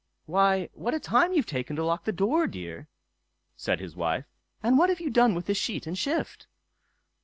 [0.25, 0.67] "Why!
[0.73, 2.87] what a time you've taken to lock the door, dear!"
[3.55, 4.25] said his wife;
[4.63, 6.47] "and what have you done with the sheet and shift?"